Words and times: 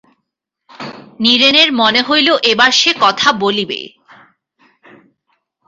নীরেনের 1.19 1.69
মনে 1.73 2.01
হইল 2.01 2.29
এবার 2.43 2.71
সে 2.71 2.91
কথা 2.99 3.29
বলিবে। 3.33 3.79